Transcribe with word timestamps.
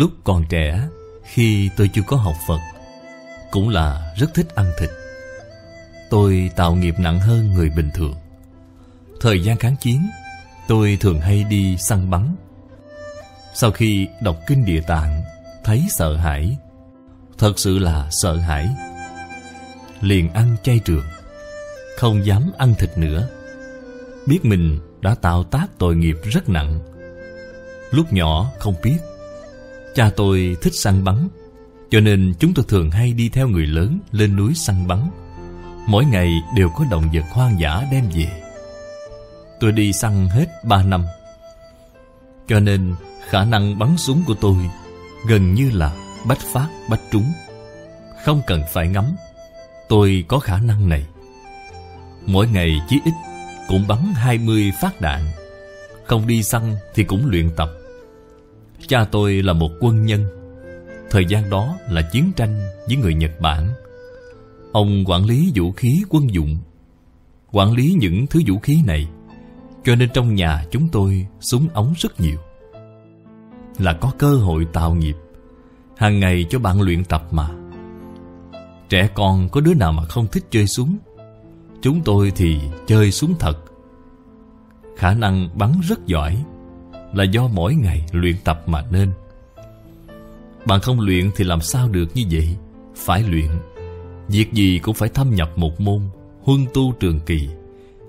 Lúc 0.00 0.10
còn 0.24 0.44
trẻ, 0.48 0.88
Khi 1.24 1.70
tôi 1.76 1.90
chưa 1.94 2.02
có 2.06 2.16
học 2.16 2.34
Phật, 2.46 2.58
Cũng 3.50 3.68
là 3.68 4.12
rất 4.16 4.34
thích 4.34 4.54
ăn 4.54 4.72
thịt. 4.78 4.90
Tôi 6.10 6.50
tạo 6.56 6.74
nghiệp 6.74 6.94
nặng 6.98 7.20
hơn 7.20 7.54
người 7.54 7.70
bình 7.70 7.90
thường. 7.94 8.14
Thời 9.20 9.42
gian 9.42 9.56
kháng 9.56 9.76
chiến, 9.76 10.08
Tôi 10.68 10.98
thường 11.00 11.20
hay 11.20 11.44
đi 11.44 11.76
săn 11.76 12.10
bắn. 12.10 12.36
Sau 13.54 13.70
khi 13.70 14.08
đọc 14.22 14.36
kinh 14.46 14.64
địa 14.64 14.80
tạng, 14.80 15.22
Thấy 15.64 15.86
sợ 15.90 16.16
hãi, 16.16 16.56
Thật 17.38 17.58
sự 17.58 17.78
là 17.78 18.08
sợ 18.10 18.36
hãi. 18.36 18.68
Liền 20.00 20.32
ăn 20.32 20.56
chay 20.62 20.78
trường, 20.78 21.04
Không 21.98 22.26
dám 22.26 22.50
ăn 22.58 22.74
thịt 22.78 22.98
nữa. 22.98 23.28
Biết 24.26 24.44
mình 24.44 24.80
đã 25.00 25.14
tạo 25.14 25.44
tác 25.44 25.66
tội 25.78 25.96
nghiệp 25.96 26.16
rất 26.24 26.48
nặng. 26.48 26.80
Lúc 27.90 28.12
nhỏ 28.12 28.52
không 28.58 28.74
biết 28.82 28.98
Cha 29.94 30.10
tôi 30.16 30.56
thích 30.62 30.74
săn 30.74 31.04
bắn, 31.04 31.28
Cho 31.90 32.00
nên 32.00 32.34
chúng 32.38 32.54
tôi 32.54 32.64
thường 32.68 32.90
hay 32.90 33.12
đi 33.12 33.28
theo 33.28 33.48
người 33.48 33.66
lớn 33.66 33.98
lên 34.12 34.36
núi 34.36 34.54
săn 34.54 34.86
bắn. 34.86 35.10
Mỗi 35.86 36.04
ngày 36.04 36.42
đều 36.56 36.68
có 36.76 36.84
động 36.90 37.04
vật 37.12 37.24
hoang 37.30 37.60
dã 37.60 37.82
đem 37.92 38.04
về. 38.14 38.42
Tôi 39.60 39.72
đi 39.72 39.92
săn 39.92 40.28
hết 40.28 40.46
ba 40.64 40.82
năm, 40.82 41.04
Cho 42.48 42.60
nên 42.60 42.94
khả 43.28 43.44
năng 43.44 43.78
bắn 43.78 43.96
súng 43.96 44.22
của 44.26 44.34
tôi 44.34 44.56
Gần 45.26 45.54
như 45.54 45.70
là 45.70 45.96
bách 46.26 46.40
phát, 46.52 46.68
bách 46.88 47.00
trúng. 47.12 47.32
Không 48.24 48.42
cần 48.46 48.62
phải 48.72 48.88
ngắm, 48.88 49.04
Tôi 49.88 50.24
có 50.28 50.38
khả 50.38 50.58
năng 50.60 50.88
này. 50.88 51.06
Mỗi 52.26 52.48
ngày 52.48 52.80
chí 52.88 53.00
ít 53.04 53.12
cũng 53.68 53.88
bắn 53.88 53.98
20 54.14 54.72
phát 54.80 55.00
đạn. 55.00 55.20
Không 56.04 56.26
đi 56.26 56.42
săn 56.42 56.76
thì 56.94 57.04
cũng 57.04 57.30
luyện 57.30 57.50
tập. 57.56 57.70
Cha 58.88 59.04
tôi 59.04 59.42
là 59.42 59.52
một 59.52 59.70
quân 59.80 60.06
nhân. 60.06 60.24
Thời 61.10 61.24
gian 61.24 61.50
đó 61.50 61.76
là 61.88 62.08
chiến 62.12 62.32
tranh 62.36 62.60
với 62.86 62.96
người 62.96 63.14
Nhật 63.14 63.40
Bản. 63.40 63.68
Ông 64.72 65.04
quản 65.06 65.24
lý 65.24 65.52
vũ 65.54 65.72
khí 65.72 66.02
quân 66.08 66.34
dụng, 66.34 66.58
Quản 67.52 67.72
lý 67.72 67.96
những 67.98 68.26
thứ 68.26 68.40
vũ 68.46 68.58
khí 68.58 68.82
này, 68.86 69.08
Cho 69.84 69.94
nên 69.94 70.08
trong 70.14 70.34
nhà 70.34 70.64
chúng 70.70 70.88
tôi 70.88 71.26
súng 71.40 71.68
ống 71.74 71.94
rất 71.98 72.20
nhiều. 72.20 72.38
Là 73.78 73.92
có 73.92 74.12
cơ 74.18 74.36
hội 74.36 74.66
tạo 74.72 74.94
nghiệp, 74.94 75.16
hàng 75.96 76.20
ngày 76.20 76.46
cho 76.50 76.58
bạn 76.58 76.80
luyện 76.80 77.04
tập 77.04 77.26
mà. 77.30 77.48
Trẻ 78.88 79.08
con 79.14 79.48
có 79.48 79.60
đứa 79.60 79.74
nào 79.74 79.92
mà 79.92 80.04
không 80.04 80.26
thích 80.26 80.44
chơi 80.50 80.66
súng, 80.66 80.96
Chúng 81.82 82.02
tôi 82.04 82.32
thì 82.36 82.58
chơi 82.86 83.10
súng 83.10 83.34
thật. 83.38 83.58
Khả 84.96 85.14
năng 85.14 85.48
bắn 85.58 85.72
rất 85.88 86.06
giỏi. 86.06 86.44
Là 87.12 87.24
do 87.24 87.48
mỗi 87.48 87.74
ngày 87.74 88.04
luyện 88.12 88.36
tập 88.44 88.62
mà 88.66 88.84
nên. 88.90 89.10
Bạn 90.66 90.80
không 90.80 91.00
luyện 91.00 91.30
thì 91.36 91.44
làm 91.44 91.60
sao 91.60 91.88
được 91.88 92.06
như 92.14 92.22
vậy? 92.30 92.56
Phải 92.96 93.22
luyện. 93.22 93.50
Việc 94.28 94.52
gì 94.52 94.78
cũng 94.78 94.94
phải 94.94 95.08
thâm 95.08 95.34
nhập 95.34 95.50
một 95.56 95.80
môn, 95.80 96.00
Huân 96.42 96.66
tu 96.74 96.92
trường 97.00 97.20
kỳ. 97.20 97.48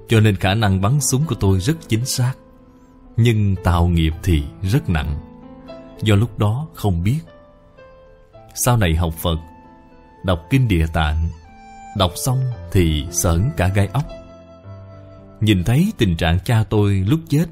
Cho 0.08 0.20
nên 0.20 0.36
khả 0.36 0.54
năng 0.54 0.82
bắn 0.82 1.02
súng 1.02 1.26
của 1.28 1.36
tôi 1.36 1.60
rất 1.60 1.78
chính 1.88 2.06
xác. 2.06 2.34
Nhưng 3.18 3.56
tạo 3.64 3.88
nghiệp 3.88 4.14
thì 4.24 4.44
rất 4.62 4.90
nặng. 4.90 5.20
Do 6.02 6.16
lúc 6.16 6.40
đó 6.40 6.68
không 6.74 7.04
biết. 7.04 7.20
Sau 8.56 8.78
này 8.78 8.96
học 8.96 9.14
Phật, 9.14 9.38
Đọc 10.26 10.48
Kinh 10.50 10.68
Địa 10.68 10.86
Tạng, 10.94 11.30
Đọc 11.98 12.12
xong 12.16 12.40
thì 12.72 13.06
sởn 13.12 13.50
cả 13.58 13.68
gai 13.68 13.90
ốc. 13.94 14.04
Nhìn 15.42 15.64
thấy 15.64 15.92
tình 15.98 16.18
trạng 16.18 16.40
cha 16.40 16.64
tôi 16.70 17.04
lúc 17.08 17.20
chết 17.30 17.46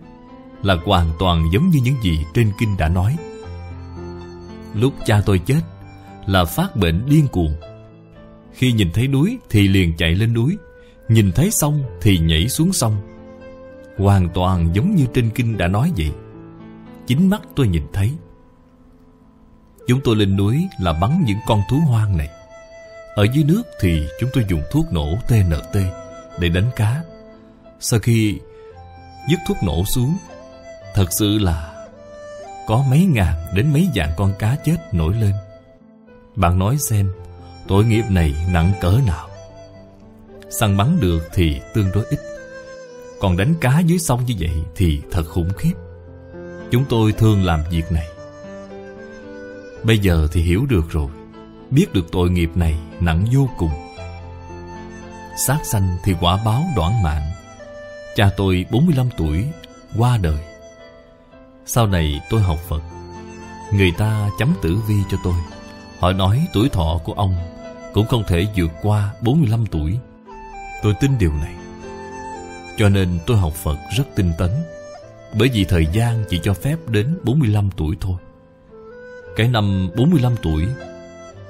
là 0.64 0.78
hoàn 0.86 1.12
toàn 1.20 1.50
giống 1.54 1.70
như 1.70 1.80
những 1.84 1.96
gì 2.04 2.26
trên 2.34 2.52
kinh 2.60 2.78
đã 2.78 2.90
nói. 2.90 3.18
Lúc 4.74 4.94
cha 5.06 5.22
tôi 5.26 5.40
chết 5.40 5.62
Là 6.26 6.46
phát 6.46 6.76
bệnh 6.76 7.06
điên 7.10 7.28
cuồng. 7.28 7.56
Khi 8.54 8.72
nhìn 8.72 8.92
thấy 8.94 9.08
núi 9.08 9.38
thì 9.50 9.68
liền 9.68 9.98
chạy 9.98 10.16
lên 10.16 10.34
núi 10.34 10.58
Nhìn 11.10 11.32
thấy 11.32 11.52
sông 11.52 11.84
thì 12.02 12.20
nhảy 12.20 12.50
xuống 12.50 12.74
sông. 12.74 12.98
Hoàn 13.98 14.30
toàn 14.34 14.70
giống 14.74 14.96
như 14.96 15.06
trên 15.14 15.30
kinh 15.36 15.58
đã 15.58 15.68
nói 15.68 15.92
vậy. 15.98 16.12
Chính 17.08 17.30
mắt 17.30 17.42
tôi 17.56 17.68
nhìn 17.68 17.84
thấy. 17.94 18.12
Chúng 19.88 20.02
tôi 20.04 20.16
lên 20.16 20.38
núi 20.38 20.68
là 20.80 20.94
bắn 20.94 21.24
những 21.26 21.38
con 21.48 21.62
thú 21.70 21.78
hoang 21.88 22.18
này. 22.18 22.30
Ở 23.16 23.26
dưới 23.34 23.44
nước 23.44 23.64
thì 23.82 24.08
chúng 24.20 24.30
tôi 24.34 24.46
dùng 24.50 24.62
thuốc 24.72 24.86
nổ 24.92 25.16
TNT 25.28 25.80
để 26.40 26.50
đánh 26.50 26.70
cá. 26.76 27.04
Sau 27.80 28.00
khi 28.00 28.40
dứt 29.30 29.40
thuốc 29.48 29.58
nổ 29.64 29.84
xuống, 29.86 30.18
thật 30.94 31.06
sự 31.20 31.38
là 31.38 31.86
có 32.68 32.84
mấy 32.90 33.06
ngàn 33.06 33.36
đến 33.54 33.74
mấy 33.74 33.90
vạn 33.96 34.10
con 34.18 34.34
cá 34.40 34.56
chết 34.66 34.78
nổi 34.92 35.14
lên. 35.14 35.34
Bạn 36.36 36.60
nói 36.60 36.78
xem, 36.78 37.12
tội 37.68 37.86
nghiệp 37.86 38.04
này 38.10 38.36
nặng 38.52 38.74
cỡ 38.82 39.00
nào? 39.08 39.30
Săn 40.50 40.78
bắn 40.78 41.00
được 41.00 41.30
thì 41.34 41.62
tương 41.74 41.92
đối 41.92 42.06
ít. 42.06 42.20
Còn 43.20 43.38
đánh 43.38 43.54
cá 43.62 43.80
dưới 43.80 44.00
sông 44.00 44.26
như 44.26 44.34
vậy 44.40 44.64
thì 44.76 45.02
thật 45.12 45.24
khủng 45.28 45.54
khiếp. 45.58 45.74
Chúng 46.72 46.86
tôi 46.90 47.12
thường 47.12 47.44
làm 47.44 47.64
việc 47.72 47.92
này. 47.92 48.08
Bây 49.84 49.98
giờ 49.98 50.28
thì 50.32 50.42
hiểu 50.42 50.66
được 50.70 50.90
rồi 50.90 51.10
biết 51.72 51.94
được 51.94 52.12
tội 52.12 52.30
nghiệp 52.30 52.50
này 52.56 52.80
nặng 53.00 53.26
vô 53.34 53.50
cùng. 53.58 53.72
Sát 55.38 55.60
sanh 55.64 55.98
thì 56.04 56.16
quả 56.22 56.40
báo 56.46 56.64
đoạn 56.76 57.04
mạng. 57.04 57.32
Cha 58.16 58.30
tôi 58.38 58.66
45 58.72 59.10
tuổi, 59.18 59.46
qua 59.98 60.18
đời. 60.18 60.49
Sau 61.72 61.88
này 61.88 62.22
tôi 62.30 62.42
học 62.42 62.60
Phật. 62.68 62.82
Người 63.74 63.92
ta 63.98 64.30
chấm 64.40 64.54
tử 64.62 64.78
vi 64.88 64.96
cho 65.10 65.18
tôi. 65.24 65.34
Họ 66.00 66.12
nói 66.12 66.48
tuổi 66.54 66.70
thọ 66.70 67.00
của 67.04 67.14
ông 67.14 67.36
cũng 67.94 68.08
không 68.08 68.24
thể 68.28 68.48
vượt 68.56 68.72
qua 68.82 69.14
45 69.22 69.66
tuổi. 69.66 70.00
Tôi 70.84 70.94
tin 71.02 71.12
điều 71.20 71.34
này. 71.34 71.54
Cho 72.78 72.90
nên 72.90 73.20
tôi 73.28 73.38
học 73.38 73.54
Phật 73.54 73.78
rất 73.98 74.04
tinh 74.16 74.32
tấn. 74.38 74.50
Bởi 75.40 75.50
vì 75.54 75.64
thời 75.64 75.86
gian 75.86 76.24
chỉ 76.30 76.40
cho 76.44 76.54
phép 76.54 76.78
đến 76.88 77.18
45 77.24 77.70
tuổi 77.78 77.96
thôi. 78.02 78.18
Cái 79.36 79.48
năm 79.48 79.90
45 79.98 80.36
tuổi, 80.42 80.66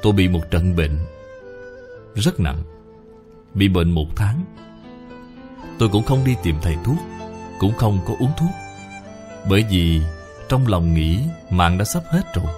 Tôi 0.02 0.14
bị 0.14 0.28
một 0.28 0.52
trận 0.52 0.76
bệnh 0.76 0.98
Rất 2.16 2.40
nặng, 2.40 2.64
Bị 3.54 3.68
bệnh 3.68 3.92
một 3.92 4.08
tháng 4.16 4.44
Tôi 5.80 5.90
cũng 5.90 6.04
không 6.04 6.26
đi 6.26 6.36
tìm 6.44 6.56
thầy 6.62 6.76
thuốc, 6.84 6.98
Cũng 7.60 7.74
không 7.74 8.00
có 8.08 8.14
uống 8.20 8.32
thuốc 8.38 8.50
bởi 9.50 9.66
vì 9.70 10.02
trong 10.50 10.68
lòng 10.68 10.94
nghĩ 10.94 11.20
mạng 11.50 11.78
đã 11.78 11.86
sắp 11.86 12.04
hết 12.12 12.34
rồi 12.34 12.54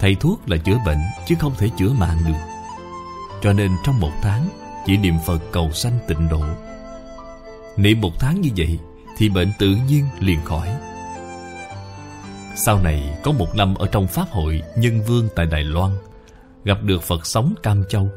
Thầy 0.00 0.14
thuốc 0.14 0.48
là 0.48 0.56
chữa 0.56 0.76
bệnh 0.86 1.00
Chứ 1.26 1.34
không 1.38 1.52
thể 1.58 1.68
chữa 1.78 1.88
mạng 1.88 2.18
được 2.26 2.38
Cho 3.42 3.52
nên 3.52 3.70
trong 3.84 4.00
một 4.00 4.12
tháng 4.22 4.48
Chỉ 4.86 4.96
niệm 4.96 5.14
Phật 5.26 5.38
cầu 5.52 5.72
sanh 5.72 5.98
tịnh 6.08 6.28
độ 6.28 6.44
Niệm 7.76 8.00
một 8.00 8.12
tháng 8.18 8.40
như 8.40 8.50
vậy 8.56 8.78
Thì 9.16 9.28
bệnh 9.28 9.52
tự 9.58 9.76
nhiên 9.88 10.04
liền 10.20 10.44
khỏi 10.44 10.68
Sau 12.56 12.78
này 12.82 13.18
có 13.24 13.32
một 13.32 13.54
năm 13.54 13.74
ở 13.74 13.86
trong 13.86 14.06
Pháp 14.06 14.30
hội 14.30 14.62
Nhân 14.76 15.02
Vương 15.02 15.28
tại 15.36 15.46
Đài 15.46 15.64
Loan 15.64 15.90
gặp 16.64 16.82
được 16.82 17.02
Phật 17.02 17.26
sống 17.26 17.54
Cam 17.62 17.84
Châu. 17.88 18.08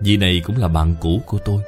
Vị 0.00 0.16
này 0.16 0.42
cũng 0.44 0.56
là 0.56 0.68
bạn 0.68 0.94
cũ 1.00 1.20
của 1.26 1.38
tôi. 1.44 1.62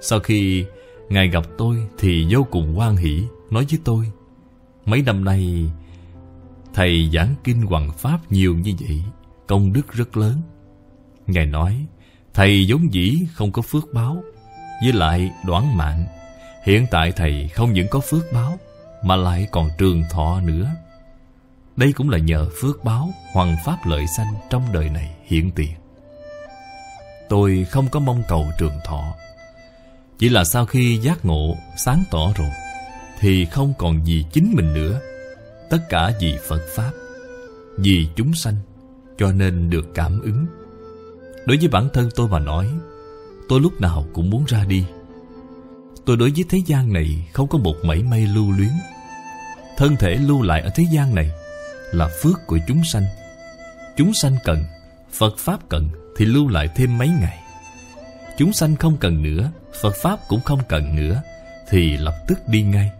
Sau 0.00 0.20
khi 0.20 0.64
Ngài 1.08 1.28
gặp 1.28 1.44
tôi 1.58 1.76
thì 1.98 2.26
vô 2.30 2.46
cùng 2.50 2.74
hoan 2.74 2.96
hỷ, 2.96 3.22
nói 3.50 3.66
với 3.70 3.78
tôi. 3.84 4.04
Mấy 4.90 5.02
năm 5.02 5.24
nay, 5.24 5.70
Thầy 6.74 7.10
giảng 7.14 7.34
kinh 7.44 7.62
hoàng 7.62 7.92
Pháp 7.98 8.18
nhiều 8.32 8.54
như 8.54 8.74
vậy, 8.80 9.02
công 9.46 9.72
đức 9.72 9.92
rất 9.92 10.16
lớn. 10.16 10.42
Ngài 11.26 11.46
nói, 11.46 11.86
Thầy 12.34 12.66
vốn 12.68 12.92
dĩ 12.92 13.18
không 13.34 13.52
có 13.52 13.62
phước 13.62 13.84
báo, 13.94 14.22
với 14.82 14.92
lại 14.92 15.30
đoán 15.46 15.76
mạng. 15.76 16.06
Hiện 16.64 16.86
tại 16.90 17.12
Thầy 17.12 17.48
không 17.48 17.72
những 17.72 17.86
có 17.90 18.00
phước 18.00 18.24
báo, 18.32 18.58
mà 19.04 19.16
lại 19.16 19.48
còn 19.52 19.68
trường 19.78 20.04
thọ 20.10 20.40
nữa. 20.40 20.70
Đây 21.76 21.92
cũng 21.92 22.10
là 22.10 22.18
nhờ 22.18 22.48
phước 22.60 22.84
báo 22.84 23.10
Hoàng 23.32 23.56
Pháp 23.64 23.86
lợi 23.86 24.06
sanh 24.16 24.34
trong 24.50 24.62
đời 24.72 24.88
này 24.88 25.16
hiện 25.24 25.50
tiền 25.50 25.72
Tôi 27.28 27.66
không 27.70 27.88
có 27.88 28.00
mong 28.00 28.22
cầu 28.28 28.46
trường 28.58 28.78
thọ 28.84 29.14
Chỉ 30.18 30.28
là 30.28 30.44
sau 30.44 30.66
khi 30.66 30.96
giác 30.96 31.24
ngộ 31.24 31.56
sáng 31.76 32.04
tỏ 32.10 32.32
rồi 32.36 32.50
thì 33.20 33.44
không 33.44 33.72
còn 33.78 34.06
gì 34.06 34.24
chính 34.32 34.52
mình 34.56 34.74
nữa 34.74 35.00
Tất 35.70 35.78
cả 35.88 36.12
vì 36.20 36.38
Phật 36.48 36.62
Pháp 36.76 36.90
Vì 37.78 38.08
chúng 38.16 38.34
sanh 38.34 38.54
Cho 39.18 39.32
nên 39.32 39.70
được 39.70 39.86
cảm 39.94 40.20
ứng 40.20 40.46
Đối 41.46 41.56
với 41.56 41.68
bản 41.68 41.88
thân 41.92 42.08
tôi 42.14 42.28
mà 42.28 42.38
nói 42.38 42.66
Tôi 43.48 43.60
lúc 43.60 43.80
nào 43.80 44.06
cũng 44.12 44.30
muốn 44.30 44.44
ra 44.48 44.64
đi 44.64 44.84
Tôi 46.04 46.16
đối 46.16 46.30
với 46.30 46.44
thế 46.48 46.58
gian 46.66 46.92
này 46.92 47.28
Không 47.32 47.48
có 47.48 47.58
một 47.58 47.74
mảy 47.84 48.02
may 48.02 48.26
lưu 48.26 48.52
luyến 48.52 48.72
Thân 49.76 49.96
thể 49.96 50.10
lưu 50.14 50.42
lại 50.42 50.60
ở 50.60 50.70
thế 50.74 50.84
gian 50.92 51.14
này 51.14 51.30
là 51.92 52.08
phước 52.22 52.46
của 52.46 52.58
chúng 52.66 52.84
sanh. 52.84 53.04
Chúng 53.96 54.14
sanh 54.14 54.36
cần, 54.44 54.64
Phật 55.12 55.38
Pháp 55.38 55.68
cần 55.68 55.88
thì 56.16 56.24
lưu 56.24 56.48
lại 56.48 56.68
thêm 56.76 56.98
mấy 56.98 57.08
ngày. 57.08 57.38
Chúng 58.38 58.52
sanh 58.52 58.76
không 58.76 58.96
cần 58.96 59.22
nữa, 59.22 59.50
Phật 59.80 59.94
Pháp 60.02 60.18
cũng 60.28 60.40
không 60.40 60.60
cần 60.68 60.96
nữa, 60.96 61.22
thì 61.68 61.96
lập 61.96 62.14
tức 62.28 62.38
đi 62.48 62.62
ngay. 62.62 62.90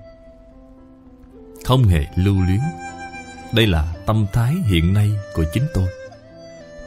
Không 1.70 1.84
hề 1.84 2.04
lưu 2.14 2.34
luyến. 2.42 2.60
Đây 3.52 3.66
là 3.66 3.94
tâm 4.06 4.26
thái 4.32 4.54
hiện 4.54 4.94
nay 4.94 5.10
của 5.34 5.44
chính 5.52 5.66
tôi. 5.74 5.88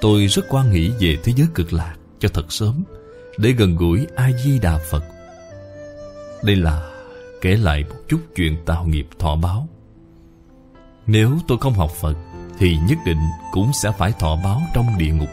Tôi 0.02 0.28
rất 0.28 0.46
quan 0.50 0.72
nghĩ 0.72 0.92
về 1.00 1.18
thế 1.24 1.34
giới 1.36 1.48
cực 1.56 1.74
lạc 1.74 1.96
cho 2.20 2.30
thật 2.34 2.54
sớm, 2.54 2.84
Để 3.38 3.52
gần 3.52 3.76
gũi 3.76 4.08
A-di-đà 4.16 4.78
Phật. 4.90 5.04
Đây 6.44 6.56
là 6.56 6.92
kể 7.42 7.56
lại 7.56 7.84
một 7.90 7.96
chút 8.08 8.20
chuyện 8.36 8.58
tạo 8.66 8.86
nghiệp 8.86 9.08
thọ 9.20 9.36
báo. 9.36 9.68
Nếu 11.08 11.38
tôi 11.48 11.58
không 11.62 11.74
học 11.74 11.92
Phật, 11.92 12.18
Thì 12.60 12.78
nhất 12.90 12.98
định 13.06 13.22
cũng 13.52 13.72
sẽ 13.84 13.92
phải 13.98 14.14
thọ 14.20 14.36
báo 14.44 14.62
trong 14.74 14.98
địa 14.98 15.14
ngục. 15.14 15.30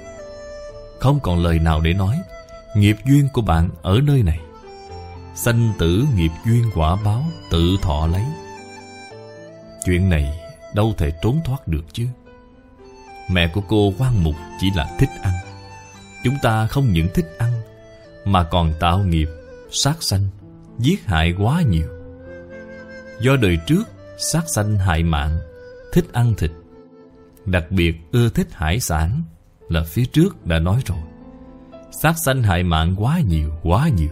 Không 1.01 1.21
còn 1.21 1.43
lời 1.43 1.59
nào 1.59 1.81
để 1.81 1.93
nói, 1.93 2.17
Nghiệp 2.77 2.97
duyên 3.07 3.29
của 3.33 3.43
bạn 3.43 3.71
ở 3.83 4.01
nơi 4.03 4.23
này. 4.23 4.41
Sanh 5.35 5.73
tử 5.79 6.05
nghiệp 6.17 6.33
duyên 6.47 6.71
quả 6.75 6.97
báo 7.05 7.25
tự 7.51 7.77
thọ 7.83 8.07
lấy. 8.07 8.23
Chuyện 9.85 10.09
này 10.09 10.41
đâu 10.75 10.95
thể 10.99 11.11
trốn 11.23 11.41
thoát 11.45 11.69
được 11.69 11.85
chứ. 11.93 12.07
Mẹ 13.31 13.51
của 13.55 13.61
cô 13.69 13.93
quan 13.99 14.25
mục 14.25 14.35
chỉ 14.61 14.67
là 14.77 14.97
thích 14.99 15.09
ăn. 15.23 15.33
Chúng 16.25 16.35
ta 16.43 16.67
không 16.67 16.93
những 16.93 17.09
thích 17.15 17.27
ăn 17.39 17.53
Mà 18.25 18.45
còn 18.45 18.73
tạo 18.81 18.99
nghiệp, 18.99 19.29
sát 19.71 20.03
sanh, 20.03 20.27
giết 20.79 21.07
hại 21.07 21.35
quá 21.39 21.63
nhiều. 21.63 21.89
Do 23.21 23.37
đời 23.37 23.59
trước 23.67 23.85
sát 24.19 24.45
sanh 24.47 24.77
hại 24.77 25.03
mạng 25.03 25.39
Thích 25.93 26.13
ăn 26.13 26.35
thịt. 26.39 26.51
Đặc 27.47 27.65
biệt 27.71 27.95
ưa 28.13 28.29
thích 28.29 28.49
hải 28.53 28.81
sản 28.81 29.23
Là 29.69 29.83
phía 29.83 30.05
trước 30.05 30.47
đã 30.47 30.59
nói 30.59 30.83
rồi. 30.87 30.99
Sát 32.03 32.19
sanh 32.19 32.43
hại 32.43 32.63
mạng 32.63 32.95
quá 32.99 33.21
nhiều, 33.29 33.51
quá 33.63 33.89
nhiều. 33.89 34.11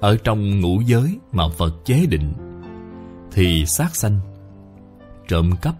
Ở 0.00 0.16
trong 0.24 0.60
ngũ 0.60 0.80
giới 0.80 1.18
mà 1.32 1.44
Phật 1.58 1.74
chế 1.84 2.06
định 2.06 2.32
thì 3.32 3.66
sát 3.66 3.96
sanh. 3.96 4.20
Trộm 5.28 5.50
cắp, 5.62 5.74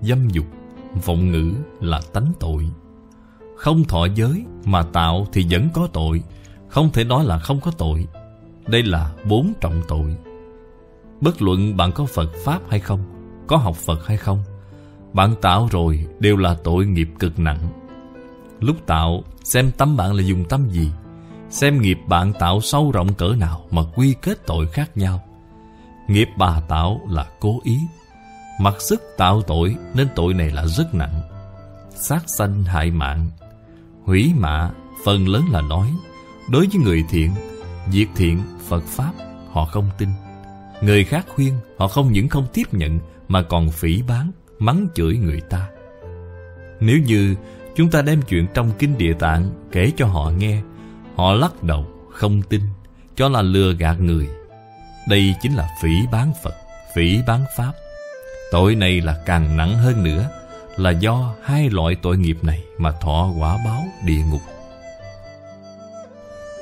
Dâm 0.00 0.28
dục, 0.28 0.46
Vọng 1.04 1.30
ngữ 1.32 1.52
là 1.80 2.00
tánh 2.12 2.32
tội. 2.40 2.68
Không 3.56 3.84
thọ 3.84 4.06
giới 4.14 4.44
mà 4.64 4.82
tạo 4.82 5.26
thì 5.32 5.46
vẫn 5.50 5.68
có 5.72 5.88
tội, 5.92 6.22
Không 6.68 6.92
thể 6.92 7.04
nói 7.04 7.24
là 7.24 7.38
không 7.38 7.60
có 7.60 7.70
tội. 7.70 8.06
Đây 8.66 8.82
là 8.82 9.12
bốn 9.28 9.52
trọng 9.60 9.82
tội. 9.88 10.16
Bất 11.20 11.42
luận 11.42 11.76
bạn 11.76 11.92
có 11.92 12.06
Phật 12.06 12.30
Pháp 12.44 12.60
hay 12.68 12.80
không, 12.80 13.00
Có 13.46 13.56
học 13.56 13.76
Phật 13.76 14.06
hay 14.06 14.16
không, 14.16 14.42
Bạn 15.12 15.34
tạo 15.40 15.68
rồi 15.70 16.06
đều 16.18 16.36
là 16.36 16.56
tội 16.64 16.86
nghiệp 16.86 17.08
cực 17.18 17.38
nặng. 17.38 17.68
Lúc 18.60 18.76
tạo, 18.86 19.22
xem 19.44 19.70
tâm 19.78 19.96
bạn 19.96 20.14
là 20.14 20.22
dùng 20.22 20.44
tâm 20.48 20.68
gì, 20.68 20.90
Xem 21.50 21.80
nghiệp 21.80 21.98
bạn 22.08 22.32
tạo 22.38 22.60
sâu 22.60 22.90
rộng 22.90 23.14
cỡ 23.14 23.34
nào 23.38 23.66
Mà 23.70 23.82
quy 23.94 24.14
kết 24.22 24.46
tội 24.46 24.66
khác 24.66 24.96
nhau. 24.96 25.20
Nghiệp 26.08 26.28
bà 26.36 26.60
tạo 26.68 27.00
là 27.08 27.26
cố 27.40 27.60
ý. 27.62 27.78
Mặc 28.60 28.74
sức 28.80 29.02
tạo 29.16 29.42
tội 29.42 29.76
Nên 29.94 30.08
tội 30.14 30.34
này 30.34 30.50
là 30.50 30.66
rất 30.66 30.94
nặng. 30.94 31.20
Sát 31.90 32.22
sanh 32.26 32.62
hại 32.62 32.90
mạng. 32.90 33.30
Hủy 34.04 34.32
mạ 34.36 34.70
phần 35.04 35.28
lớn 35.28 35.44
là 35.52 35.60
nói. 35.60 35.94
Đối 36.50 36.66
với 36.66 36.84
người 36.84 37.04
thiện 37.10 37.30
Diệt 37.90 38.08
thiện 38.16 38.42
Phật 38.68 38.84
Pháp 38.86 39.12
Họ 39.52 39.64
không 39.64 39.90
tin. 39.98 40.08
Người 40.82 41.04
khác 41.04 41.26
khuyên 41.34 41.54
Họ 41.78 41.88
không 41.88 42.12
những 42.12 42.28
không 42.28 42.46
tiếp 42.52 42.74
nhận 42.74 42.98
Mà 43.28 43.42
còn 43.42 43.70
phỉ 43.70 44.02
bán 44.02 44.30
Mắng 44.58 44.88
chửi 44.94 45.16
người 45.16 45.40
ta. 45.40 45.68
Nếu 46.80 46.98
như 46.98 47.34
Chúng 47.76 47.90
ta 47.90 48.02
đem 48.02 48.22
chuyện 48.22 48.46
trong 48.54 48.70
Kinh 48.78 48.98
Địa 48.98 49.12
Tạng 49.18 49.50
kể 49.72 49.92
cho 49.96 50.06
họ 50.06 50.30
nghe 50.30 50.62
Họ 51.16 51.32
lắc 51.32 51.62
đầu, 51.62 51.86
không 52.10 52.42
tin 52.42 52.60
Cho 53.16 53.28
là 53.28 53.42
lừa 53.42 53.72
gạt 53.72 54.00
người. 54.00 54.28
Đây 55.08 55.34
chính 55.40 55.54
là 55.54 55.68
phỉ 55.82 56.06
bán 56.12 56.32
Phật, 56.42 56.54
phỉ 56.94 57.22
bán 57.26 57.44
Pháp. 57.56 57.72
Tội 58.52 58.74
này 58.74 59.00
là 59.00 59.16
càng 59.26 59.56
nặng 59.56 59.78
hơn 59.78 60.04
nữa 60.04 60.28
Là 60.76 60.90
do 60.90 61.34
hai 61.42 61.70
loại 61.70 61.96
tội 62.02 62.18
nghiệp 62.18 62.36
này 62.42 62.62
Mà 62.78 62.92
thọ 62.92 63.32
quả 63.38 63.58
báo 63.64 63.84
địa 64.04 64.22
ngục. 64.30 64.42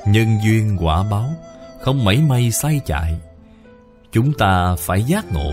Nhân 0.07 0.39
duyên 0.43 0.77
quả 0.81 1.03
báo 1.11 1.29
Không 1.81 2.05
mảy 2.05 2.17
may 2.17 2.51
sai 2.51 2.81
chạy 2.85 3.19
Chúng 4.11 4.33
ta 4.33 4.75
phải 4.79 5.03
giác 5.03 5.25
ngộ. 5.33 5.51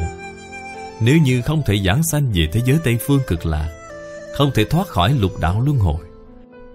Nếu 1.00 1.18
như 1.18 1.42
không 1.42 1.62
thể 1.66 1.78
giảng 1.86 2.02
sanh 2.02 2.32
về 2.34 2.48
thế 2.52 2.60
giới 2.64 2.78
Tây 2.84 2.98
Phương 3.06 3.20
cực 3.26 3.46
lạc 3.46 3.70
không 4.32 4.50
thể 4.54 4.64
thoát 4.64 4.88
khỏi 4.88 5.14
lục 5.14 5.40
đạo 5.40 5.60
luân 5.60 5.78
hồi 5.78 6.04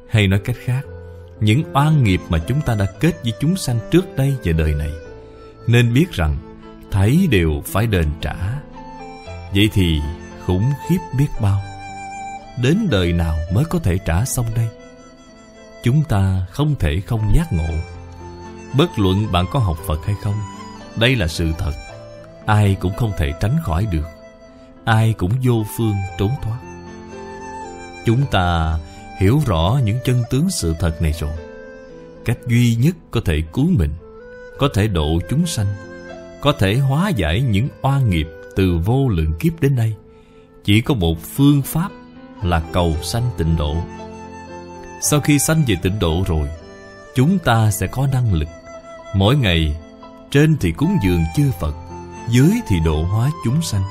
Hay 0.09 0.27
nói 0.27 0.39
cách 0.45 0.55
khác 0.65 0.81
Những 1.39 1.63
oan 1.73 2.03
nghiệp 2.03 2.21
mà 2.29 2.39
chúng 2.47 2.61
ta 2.61 2.75
đã 2.75 2.85
kết 2.99 3.23
với 3.23 3.33
chúng 3.39 3.57
sanh 3.57 3.79
trước 3.91 4.15
đây 4.15 4.35
và 4.43 4.51
đời 4.51 4.73
này 4.73 4.91
nên 5.67 5.93
biết 5.93 6.11
rằng 6.11 6.37
Thấy 6.95 7.27
đều 7.31 7.61
phải 7.65 7.87
đền 7.87 8.07
trả. 8.21 8.35
Vậy 9.53 9.69
thì 9.73 9.99
khủng 10.45 10.71
khiếp 10.87 10.97
biết 11.17 11.27
bao. 11.41 11.61
Đến 12.61 12.87
đời 12.91 13.13
nào 13.13 13.35
mới 13.53 13.65
có 13.65 13.79
thể 13.79 13.97
trả 14.05 14.25
xong 14.25 14.45
đây? 14.55 14.67
Chúng 15.83 16.03
ta 16.03 16.45
không 16.51 16.75
thể 16.79 16.99
không 16.99 17.31
giác 17.35 17.53
ngộ. 17.53 17.73
Bất 18.77 18.99
luận 18.99 19.31
bạn 19.31 19.45
có 19.51 19.59
học 19.59 19.77
Phật 19.87 20.05
hay 20.05 20.15
không, 20.23 20.35
Đây 20.95 21.15
là 21.15 21.27
sự 21.27 21.51
thật. 21.57 21.71
Ai 22.45 22.75
cũng 22.79 22.93
không 22.93 23.11
thể 23.17 23.33
tránh 23.39 23.57
khỏi 23.63 23.87
được. 23.91 24.07
Ai 24.85 25.13
cũng 25.13 25.31
vô 25.43 25.65
phương 25.77 25.95
trốn 26.17 26.31
thoát. 26.41 26.59
Chúng 28.05 28.25
ta 28.31 28.79
hiểu 29.19 29.41
rõ 29.45 29.79
những 29.83 29.99
chân 30.05 30.23
tướng 30.29 30.49
sự 30.49 30.75
thật 30.79 31.01
này 31.01 31.13
rồi. 31.19 31.33
Cách 32.25 32.37
duy 32.47 32.75
nhất 32.75 32.95
có 33.11 33.21
thể 33.25 33.41
cứu 33.53 33.67
mình 33.77 33.91
có 34.57 34.69
thể 34.73 34.87
độ 34.87 35.19
chúng 35.29 35.45
sanh, 35.45 35.67
Có 36.41 36.51
thể 36.51 36.75
hóa 36.75 37.09
giải 37.09 37.41
những 37.41 37.67
oan 37.81 38.09
nghiệp 38.09 38.27
từ 38.55 38.77
vô 38.85 39.07
lượng 39.07 39.33
kiếp 39.39 39.61
đến 39.61 39.75
đây 39.75 39.93
Chỉ 40.63 40.81
có 40.81 40.93
một 40.93 41.17
phương 41.35 41.61
pháp 41.61 41.89
là 42.43 42.61
cầu 42.73 42.95
sanh 43.03 43.29
tịnh 43.37 43.55
độ. 43.57 43.75
Sau 45.01 45.19
khi 45.19 45.39
sanh 45.39 45.63
về 45.67 45.75
tịnh 45.81 45.99
độ 45.99 46.23
rồi, 46.27 46.47
Chúng 47.15 47.39
ta 47.39 47.71
sẽ 47.71 47.87
có 47.87 48.07
năng 48.13 48.33
lực. 48.33 48.49
Mỗi 49.15 49.35
ngày, 49.35 49.77
Trên 50.31 50.57
thì 50.61 50.71
cúng 50.71 50.97
dường 51.03 51.23
chư 51.35 51.51
Phật, 51.59 51.75
Dưới 52.29 52.51
thì 52.67 52.75
độ 52.85 53.03
hóa 53.03 53.31
chúng 53.45 53.61
sanh. 53.61 53.83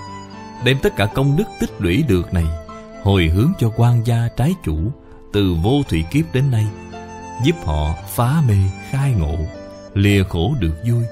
Đem 0.65 0.79
tất 0.83 0.97
cả 0.97 1.07
công 1.07 1.37
đức 1.37 1.45
tích 1.61 1.71
lũy 1.79 2.05
được 2.09 2.35
này, 2.35 2.47
hồi 3.03 3.29
hướng 3.35 3.53
cho 3.59 3.73
quan 3.77 4.07
gia 4.07 4.29
trái 4.37 4.55
chủ 4.65 4.93
từ 5.33 5.57
vô 5.63 5.83
thủy 5.89 6.05
kiếp 6.11 6.35
đến 6.35 6.51
nay, 6.51 6.67
giúp 7.45 7.57
họ 7.65 7.95
phá 8.09 8.43
mê, 8.49 8.57
khai 8.91 9.13
ngộ 9.13 9.37
lìa 9.95 10.25
khổ 10.25 10.55
được 10.61 10.75
vui, 10.87 11.05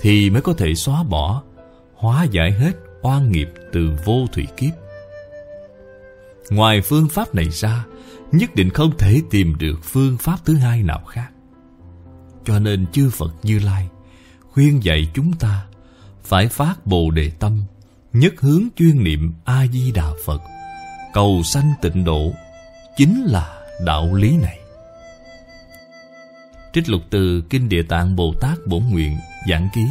thì 0.00 0.30
mới 0.30 0.42
có 0.42 0.52
thể 0.52 0.74
xóa 0.74 1.02
bỏ, 1.02 1.42
hóa 1.94 2.24
giải 2.24 2.52
hết 2.52 2.72
oan 3.02 3.32
nghiệp 3.32 3.48
từ 3.72 3.90
vô 4.04 4.26
thủy 4.32 4.46
kiếp 4.56 4.72
ngoài 6.50 6.80
phương 6.80 7.08
pháp 7.08 7.34
này 7.34 7.48
ra, 7.50 7.84
nhất 8.32 8.54
định 8.54 8.70
không 8.70 8.90
thể 8.98 9.22
tìm 9.30 9.54
được 9.58 9.80
phương 9.82 10.16
pháp 10.18 10.36
thứ 10.44 10.56
hai 10.56 10.82
nào 10.82 11.04
khác 11.04 11.30
cho 12.48 12.58
nên 12.58 12.86
chư 12.92 13.10
phật 13.10 13.34
như 13.42 13.58
lai 13.58 13.88
khuyên 14.50 14.84
dạy 14.84 15.08
chúng 15.14 15.32
ta 15.32 15.66
phải 16.24 16.48
phát 16.48 16.86
bồ 16.86 17.10
đề 17.10 17.30
tâm, 17.30 17.62
nhất 18.12 18.34
hướng 18.40 18.62
chuyên 18.76 19.04
niệm 19.04 19.34
a 19.44 19.66
di 19.66 19.92
đà 19.92 20.10
phật, 20.24 20.42
cầu 21.12 21.42
sanh 21.44 21.72
tịnh 21.82 22.04
độ, 22.04 22.32
chính 22.96 23.24
là 23.24 23.58
đạo 23.84 24.14
lý 24.14 24.36
này. 24.36 24.58
Trích 26.72 26.88
lục 26.88 27.02
từ 27.10 27.42
Kinh 27.50 27.68
Địa 27.68 27.82
Tạng 27.82 28.16
Bồ 28.16 28.34
Tát 28.40 28.58
Bổn 28.66 28.82
Nguyện 28.90 29.16
Giảng 29.50 29.68
Ký 29.74 29.84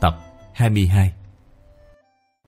Tập 0.00 0.18
22 0.52 1.12